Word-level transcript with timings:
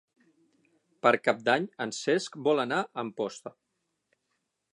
Per 1.07 1.11
Cap 1.27 1.43
d'Any 1.49 1.67
en 1.87 1.93
Cesc 1.99 2.41
vol 2.49 2.63
anar 2.67 2.81
a 2.87 2.93
Amposta. 3.05 3.55